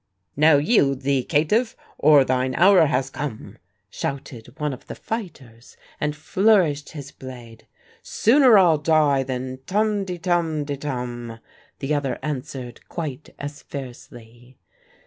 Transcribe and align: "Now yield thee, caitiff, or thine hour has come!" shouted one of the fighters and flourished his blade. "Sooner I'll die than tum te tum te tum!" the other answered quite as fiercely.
"Now 0.35 0.57
yield 0.57 1.01
thee, 1.03 1.23
caitiff, 1.23 1.75
or 1.99 2.25
thine 2.25 2.55
hour 2.55 2.87
has 2.87 3.11
come!" 3.11 3.59
shouted 3.87 4.59
one 4.59 4.73
of 4.73 4.87
the 4.87 4.95
fighters 4.95 5.77
and 5.99 6.15
flourished 6.15 6.93
his 6.93 7.11
blade. 7.11 7.67
"Sooner 8.01 8.57
I'll 8.57 8.79
die 8.79 9.21
than 9.21 9.59
tum 9.67 10.07
te 10.07 10.17
tum 10.17 10.65
te 10.65 10.75
tum!" 10.75 11.37
the 11.77 11.93
other 11.93 12.17
answered 12.23 12.81
quite 12.89 13.35
as 13.37 13.61
fiercely. 13.61 14.57